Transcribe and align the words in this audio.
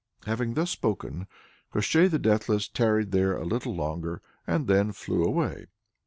Having 0.25 0.55
thus 0.55 0.71
spoken, 0.71 1.27
Koshchei 1.71 2.09
the 2.09 2.17
Deathless 2.17 2.67
tarried 2.67 3.11
there 3.11 3.37
a 3.37 3.45
little 3.45 3.75
longer, 3.75 4.23
and 4.47 4.65
then 4.65 4.91
flew 4.93 5.23
away. 5.23 5.67